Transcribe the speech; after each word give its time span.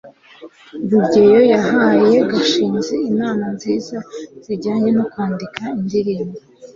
rugeyo 0.89 1.39
yahaye 1.53 2.17
gashinzi 2.31 2.95
inama 3.09 3.45
nziza 3.55 3.97
zijyanye 4.45 4.89
no 4.97 5.03
kwandika 5.11 5.61
indirimbo 5.79 6.37